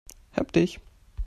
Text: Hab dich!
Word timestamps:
Hab 0.35 0.51
dich! 0.51 0.79